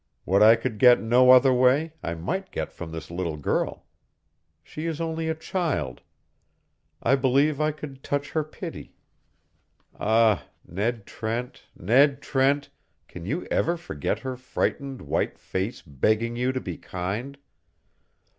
What 0.25 0.41
I 0.41 0.55
could 0.55 0.79
get 0.79 0.99
no 0.99 1.29
other 1.29 1.53
way 1.53 1.93
I 2.01 2.15
might 2.15 2.49
get 2.51 2.73
from 2.73 2.91
this 2.91 3.11
little 3.11 3.37
girl. 3.37 3.85
She 4.63 4.87
is 4.87 4.99
only 4.99 5.29
a 5.29 5.35
child. 5.35 6.01
I 7.03 7.15
believe 7.15 7.61
I 7.61 7.71
could 7.71 8.01
touch 8.01 8.31
her 8.31 8.43
pity 8.43 8.95
ah, 9.99 10.47
Ned 10.65 11.05
Trent, 11.05 11.65
Ned 11.75 12.19
Trent, 12.19 12.71
can 13.07 13.27
you 13.27 13.45
ever 13.51 13.77
forget 13.77 14.17
her 14.21 14.35
frightened, 14.35 15.03
white 15.03 15.37
face 15.37 15.83
begging 15.83 16.35
you 16.35 16.51
to 16.51 16.59
be 16.59 16.77
kind?" 16.79 17.37